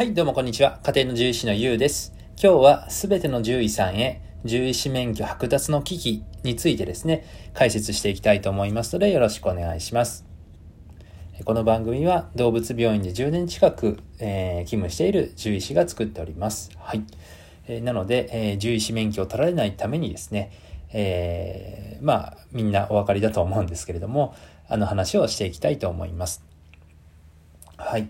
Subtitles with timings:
[0.00, 0.80] はい、どうもこんにちは。
[0.82, 2.14] 家庭の獣医師のゆうです。
[2.42, 10.24] 今日はすべての獣医さんへ獣医師免許剥奪の危機についてですね、解説していきたいと思いますのでよろしくお願いします。
[11.44, 16.70] この番組は動物病院で10年近く、えー勤務している獣医師が作っております。
[16.78, 17.04] はい。
[17.68, 20.50] えーなので、えー獣医師免許を取られないためにですね、
[20.94, 24.34] えーまあ、みんなお分かりだと思うんですけれども、
[24.66, 26.42] あの話をしていきたいと思います。
[27.76, 28.08] はい。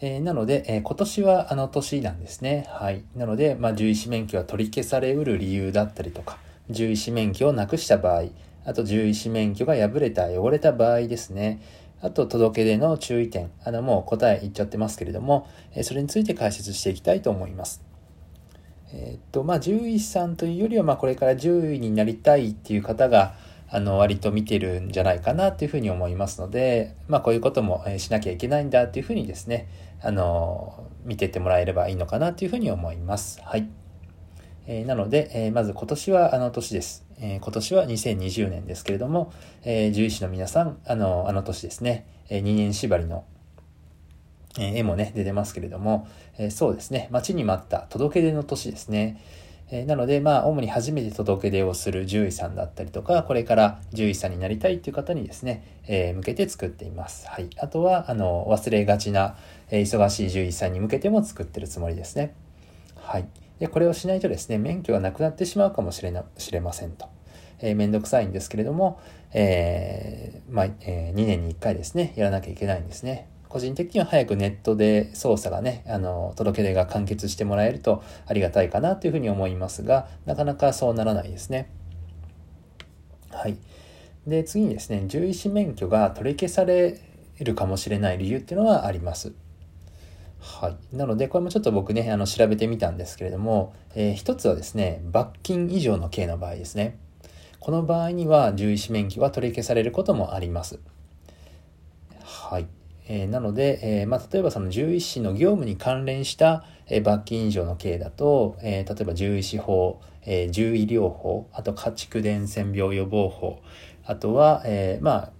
[0.00, 2.66] えーなので、えー今年はあの年なんですね。
[2.68, 3.04] はい。
[3.16, 8.24] なので、まあ、獣医師免許が取り消されうる理由だったりとか、獣医師免許をなくした場合、
[8.64, 11.60] あと獣医師免許が破れた、汚れた場合ですね。
[12.00, 13.50] あと、届け出の注意点。
[13.64, 17.82] あの、もう答え言っちゃってますけれども、えーそれについて解説していきたいと思います。
[18.92, 23.34] えっと、まあ、獣医師さんというよりは、まあ、これから獣医になりたいっていう方が、
[23.70, 29.68] あの、割と見てるんじゃないかなっていうふうに思いますので、まあ、こういうこともしなきゃいけないんだっていうふうにですね、
[30.00, 33.40] あの、見てってもらえればいいのかなというふうに思います。
[33.42, 33.68] はい。
[34.66, 37.06] えーなので、えーまず今年はあの年です。
[37.18, 39.32] えー今年は2020年ですけれども、
[39.64, 43.24] え獣医師の皆さん、あの、あの年ですね、え2年縛りの、
[44.58, 49.22] え絵もね、出てますけれども、えそうですね、待ちに待った届け出の年ですね。
[49.70, 57.28] えなので、まあ、主に初めて届け出をする獣医さんだったりとか、これから獣医さんになりたいっていう方にですね、えー向けて作っています。
[57.28, 57.50] はい。
[57.58, 59.36] あとは、あの、忘れがちな、
[59.70, 62.34] えー忙しい獣医さんに向けても作ってるつもりですね。
[62.96, 63.28] はい。
[63.58, 67.06] で、これをしないとですね、免許がなくなってしまうかもしれな、しれませんと。
[67.60, 68.98] えーめんどくさいんですけれども、
[69.34, 73.28] えまあ、え2年に1回ですね、やらなきゃいけないんですね。
[73.48, 81.70] 個人的には早くネットで操作がね、あの、届け出が完結してもらえるとありがたいかなというふうに思いますが、なかなかそうならないですね。
[83.30, 83.56] はい。
[84.26, 87.00] で、次にですね、獣医師免許が取り消され
[87.40, 89.32] るかもしれない理由っていうのはあります。
[90.40, 90.96] はい。
[90.96, 96.98] なので、これもちょっと僕ね、あの、調べてみたんですけれども、えー一つはですね、罰金以上の刑の場合ですね。
[97.60, 100.78] この場合には、獣医師免許は取り消されることもあります。
[102.22, 102.66] はい。
[103.08, 113.60] えーなので、えーまあ、例えばその獣医師の業務に関連した、えー罰金以上の刑だと、え例えば獣医師法、え獣医療法、あと家畜伝染病予防法、
[114.04, 115.32] あとは、えまあ、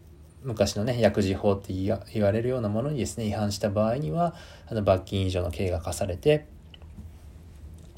[0.43, 4.35] 昔のね、薬事法って言われるようなものにですね、違反した場合には、
[4.67, 6.47] あの罰金以上の刑が課されて、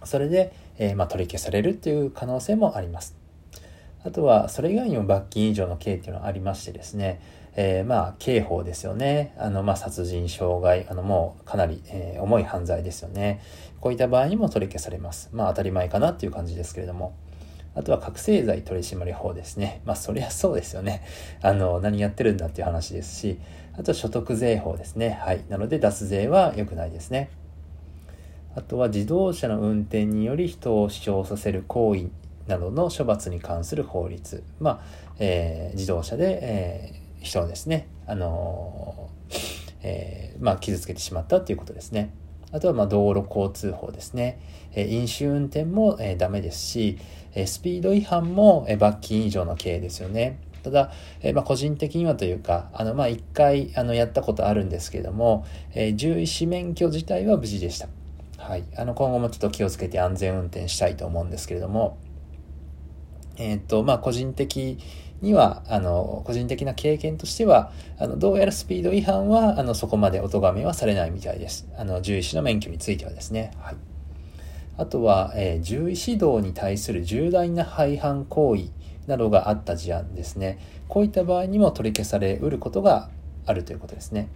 [0.04, 3.16] それで、えまあ、取り消されるっていう可能性もあります。
[4.02, 7.20] あとは、それ以外にも罰金以上の刑っていうのはありましてですね、
[7.56, 9.34] えーまあ、刑法ですよね。
[9.38, 13.40] あの、まあ、殺人、傷害、あの、もうかなり、えー重い犯罪ですよね。
[13.80, 15.30] こういった場合にも取り消されます。
[15.32, 17.14] まあ、当たり前かなっていう感じですけれども。
[17.74, 19.80] あとは覚醒剤取締法ですね。
[19.84, 21.02] まあ、そりゃそうですよね。
[21.40, 23.38] あの、何やってるんだっていう話ですし、
[23.78, 25.18] あと所得税法ですね。
[25.22, 25.44] はい。
[25.48, 27.30] なので、脱税は良くないですね。
[28.56, 32.08] あとは自動車の運転により人を死傷させる行為
[32.48, 34.42] などの処罰に関する法律。
[34.58, 34.80] まあ、
[35.20, 39.10] えー自動車で、え人をですね、あの
[39.82, 42.12] えーまあ、傷つけてしまったっていうことですね。
[42.52, 44.40] あとは、ま、道路交通法ですね。
[44.74, 46.98] え飲酒運転も、えーダメですし、
[47.34, 50.38] えスピード違反も、え罰金以上の刑ですよね。
[50.62, 50.92] ただ、
[51.22, 55.44] えまあ、個人的にはというか、あの、まあ、一回、あの、やったことあるんですけれども、
[55.74, 57.88] えー獣医師免許自体は無事でした。
[58.36, 58.64] はい。
[58.76, 61.98] あの、今後もちょっと気をつけて安全運転したいと思うんですけれども、
[63.36, 64.78] えっ、と、まあ、個人的
[65.20, 71.68] には、あの、個人的な経験としては、あの、どうやらスピード違反は、あの、そこまでお咎めはされないみたいです。
[71.76, 73.52] あの、獣医師の免許についてはですね。
[73.58, 73.76] はい。
[74.78, 78.70] あとは、えー獣医指導に対する重大な廃反行為
[79.06, 80.58] などがあった事案ですね。
[80.88, 83.10] こういった場合にも取り消されうることが
[83.44, 84.28] あるということですね。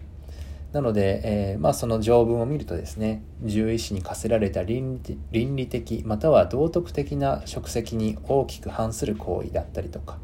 [0.75, 10.19] なので、えーまあ、その条文を見るとですね、獣医師に課せられた倫理倫理的または道徳的な職責に大きく反する行為だったりとか、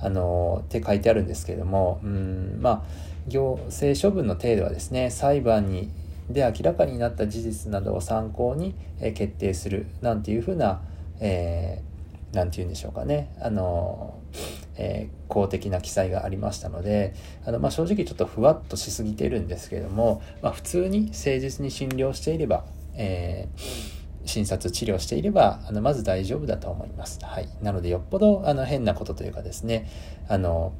[0.00, 2.82] あのって書いてあるんですけれども、うん、まあ、
[3.28, 5.90] 行政処分の程度はですね、裁判に
[6.30, 8.74] で明らかになった事実などを参考に、
[9.14, 10.82] 決定するなんていうふうな、
[11.20, 11.94] えー
[12.34, 14.18] なんて言うんでしょうかね、あの、
[14.76, 17.14] えー公的な記載がありましたので、
[17.44, 22.64] あの、まあ、正直ちょっとふわっとしすぎているんですけれども、まあ、普通に誠実に診療していれば、
[22.94, 23.93] えー
[24.34, 27.20] 診察治療していれば、あの、まず大丈夫だと思います。
[27.22, 27.48] はい。
[27.62, 29.88] なので、よっぽど、あの、変なことというかですね、
[30.28, 30.72] あの、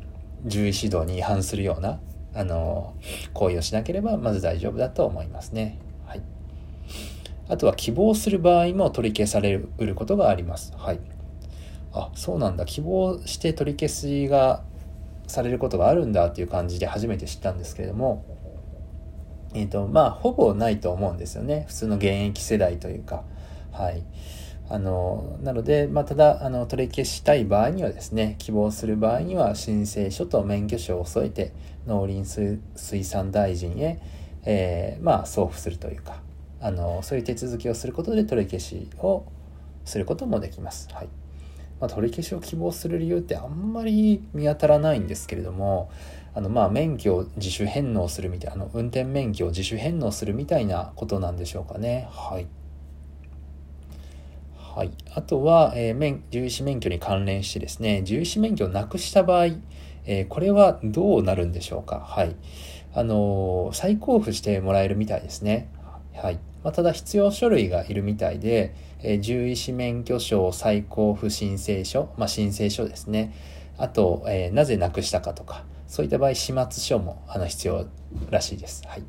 [0.43, 2.01] 獣医指導に違反するような、
[2.35, 2.95] あの、
[3.33, 5.79] 行為をしなければ、まず大丈夫だと思いますね。
[6.05, 6.23] はい。
[7.49, 10.73] あとは、希望する場合も取り消されることがあります。
[10.77, 10.99] はい。
[11.93, 12.65] あ、そうなんだ。
[12.65, 14.65] 希望して取り消しが
[15.29, 18.25] されることがあるんだっていう感じで初めて知ったんですけれども、
[19.55, 21.67] えっ、と、まあ、ほぼないと思うんですよね。
[21.69, 23.23] 普通の現役世代というか。
[23.75, 24.03] はい。
[24.71, 31.53] あの、なので、まあ、ただ、あの、取り消したい場合にはですね、希望する場合には申請書と免許証を添えて、
[31.87, 34.00] 農林水産大臣へ、
[34.44, 36.23] えー、まあ、送付するというか、
[36.61, 39.26] あの、そういう手続きをすることで取り消しを
[39.85, 40.88] することもできます。
[40.94, 41.09] はい。
[41.81, 45.91] まあ、取り消しを希望する理由ってあんまり見当たらないんですけれども、
[46.32, 52.09] あの、まあ、免許を自主返納するみたい、あの、運転免許を自主返納するみたいなことなんでしょうかね。
[52.11, 52.47] はい。
[54.75, 59.47] はい、あとは、えー、免獣医師免許に関連してですね獣医師免許をなくした場合、
[60.05, 62.00] えー、これはどうなるんでしょうか？
[62.00, 62.35] はい。
[62.93, 65.69] あのー、再交付してもらえるみたいですね。
[66.15, 66.41] はい。
[66.65, 73.32] まあ、ただ必要書類がいるみたいで、えー、獣医師免許証再交付申請書、まあ、申請書ですね。
[73.79, 77.87] あと、えー、なぜなくしたかとかそういった場合始末書もあの必要
[78.31, 78.82] らしいです。
[78.87, 79.03] はい。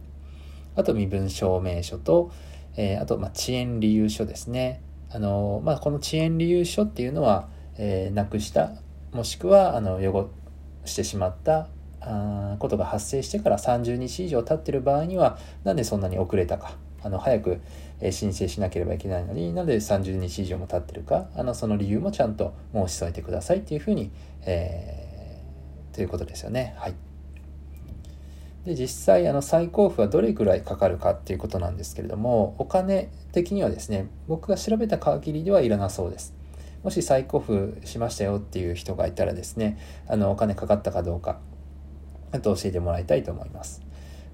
[0.76, 2.32] あと身分証明書と、
[2.78, 4.82] えー、あと、まあ、遅延理由書ですね。
[5.16, 7.48] あの、まあ、この遅延理由書っていうのは、
[7.78, 8.74] えー、なくした
[9.14, 10.30] もしくはあの汚
[10.84, 11.70] してしまった
[12.02, 16.76] あことが発生してから30日以上経ってる場合にはなんでそんなに遅れたか。
[17.02, 17.62] あの早く
[18.12, 21.28] 申請しなければいけないのになんで30日以上も経ってるか。
[21.36, 24.12] あのその理由もちゃんと申し添えてくださいっていうふうに、
[24.42, 26.74] えー、ということですよね。
[26.78, 26.96] はい。
[28.66, 36.34] で実際あの再交付はどれくらいかかるかっていうことなんですけれどもお金的にはですね僕が調べた限りではいらなそうです。
[36.84, 41.40] もし再交付しましたよっていう人がいたらですねあのお金かかったかどうか
[42.32, 43.82] あと教えてもらいたいと思います。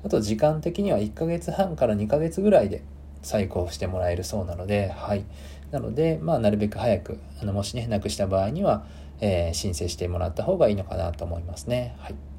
[0.04, 2.84] あと時間的には1ヶ月半から2ヶ月ぐらいで
[3.22, 5.26] 再交付してもらえるそうなのではい。
[5.72, 8.86] なのでまあなるべく早くあのもしねなくした場合には、
[9.20, 11.96] えー、申請してもらった方がいいのかなと思いますね。
[12.00, 12.31] はい。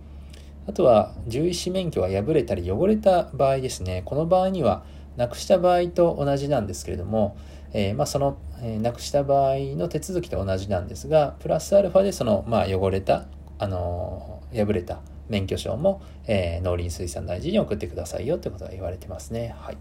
[0.67, 4.03] あとは獣医師免許が破れたり汚れた場合ですね。
[4.05, 4.85] この場合には
[5.17, 7.37] なくした場合と同じなんですけれども、
[7.73, 13.27] えー、まあ、その、えー、なくした場合の手続きと同じなんですがプラスアルファでその、まあ、汚れた、
[13.59, 19.55] あのー、破れた免許証も、え農林水産大臣に送ってくださいよってことが言われてますね。
[19.59, 19.79] はい。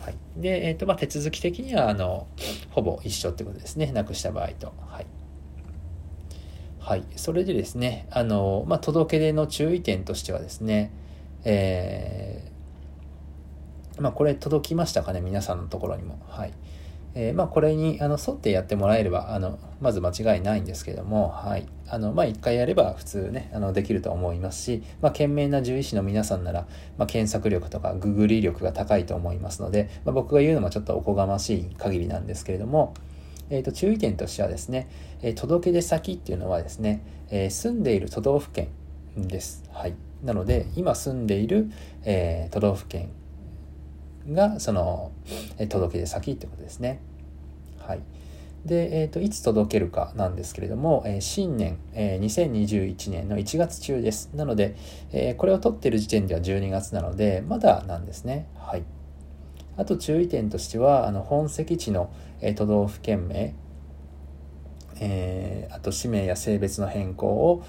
[0.00, 2.28] はい、で、えーとまあ、手続き的にはあの
[2.70, 3.90] ほぼ一緒ってことですね。
[3.90, 4.72] なくした場合と。
[4.86, 5.06] はい。
[6.82, 10.90] はい、それでですねあの、まあ、届け出の注意点としてはですね、
[11.44, 16.18] えー、まあ、これ届きましたかね皆さんのところにも。
[16.28, 16.52] はい。
[17.14, 21.68] えー、まあ、これにあの沿ってやってもらえればあのまず間違いないんですけども、はい。
[21.86, 26.66] あのまあ、1回やれば普通ねあのできると思いますし、まあ、懸命な獣医師の皆さんなら、
[26.98, 32.94] まあ、検索力とかググり力が高いと思いますので、まあ、僕が言うのもちょっとおこがましい限りなんですけれども、
[33.52, 34.88] えー、と注意点としてはですね、
[35.20, 38.68] え届け出先っていうのはですね、え住んでいる都道府県
[39.14, 39.62] です。
[39.70, 39.94] はい、
[40.24, 41.70] なので今住んでいる、
[42.04, 43.10] え都道府県
[44.30, 45.12] がその、
[45.58, 47.00] え届け出先ってことですね。
[47.78, 48.00] はい
[48.64, 54.30] で、えーと、いつ届けるかなんですけれども、えー、新年、えー、2021年の1月中です。
[54.34, 54.76] なので、
[55.10, 58.46] えー、これを取ってる時点では12月なので、まだなんですね。
[58.56, 58.84] はい。
[59.76, 63.54] あと注意点としては、あの本籍地の、え、都道府県名、
[65.00, 67.64] えー、あと氏名や性別の変更を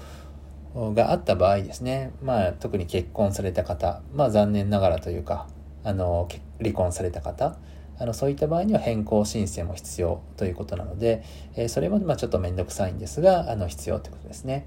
[0.94, 5.46] があった場合ですね、まあ、特に結婚された方、まあ、残念ながらというか
[5.84, 6.28] あの
[6.60, 7.56] 離婚された方
[7.98, 11.22] あのそういった場合には変更申請も必要ということなので、
[11.54, 14.66] えー、それもまあちょっと面倒くさいんですがあの必要ということですね。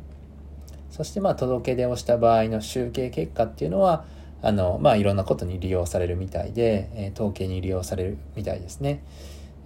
[0.90, 4.06] そしてまあ届け出をした場合の集計結果っていうのは
[4.42, 9.04] あの、まあ、いろんなことに利用されるみたいで、えー、統計に利用されるみたいですね。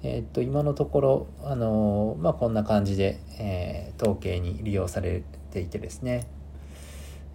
[0.03, 6.27] えー、っと今のところ、あのまあ、こんな感じで、えー、統計に利用されていてですね、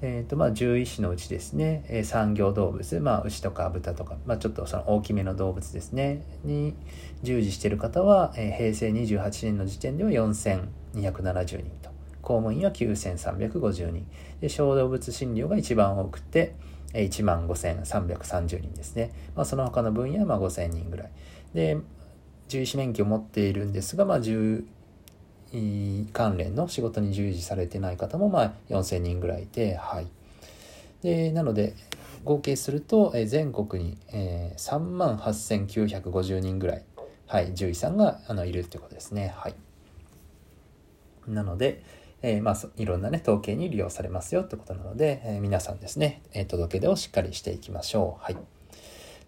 [0.02, 6.22] えーとまあ、獣医師のうちですね、えー、産業動物、まあ、牛とか豚とか、まあ、ちょっとその大きめの動物ですね。
[6.44, 6.74] に
[7.22, 11.90] 従事している方は、えー、平成28年の時点では4270人と。
[12.20, 14.06] 公務員は9350人。
[14.40, 16.54] で小動物診療が一番多くて
[16.92, 21.10] 1万5330人ですね、まあ、その他の分野はまあ5000人ぐらい。
[21.54, 21.78] で
[22.48, 24.62] 獣医師免許を持っているんですが、まあ、獣
[25.52, 30.06] 医関連の仕事に従事されてない方もまあ4000人ぐらいいて、はい、
[31.02, 31.74] でなので
[32.26, 36.84] 合計すると、全国に、え、3万8950人ぐらい、
[37.28, 39.32] はい、獣医さんがあのいるってことですね。
[39.36, 39.54] はい、
[41.28, 41.84] なので、
[42.22, 48.24] えー、まあ、いろんなね、統計に利用されますよってことなので、えー、皆さんですね、えー、届け出をしっかりしていきましょう。
[48.24, 48.36] はい。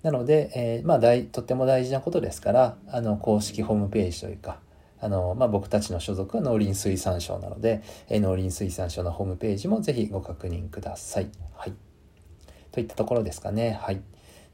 [0.03, 4.61] なので、えまあ大、とっても大事なことですから、あの、公式ホームページというか、
[5.01, 11.29] あの、まあ、僕たちの所属は農林水産省なので、え農林水産省のホームページもぜひご確認ください。
[11.55, 11.73] はい。
[12.71, 13.79] とといったところですかね。
[13.81, 14.01] はい。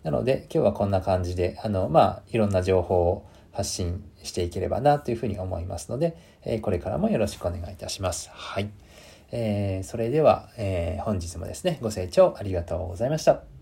[0.03, 8.31] なので、今日はこんな感じで、あの、まあ、いろんな情報を発信していければなというふうに思いますので、えこれからもよろしくお願いいたします。
[8.33, 8.69] はい。
[9.31, 13.54] えー、それでは、えー、本日もですね、ご清聴ありがとうございました。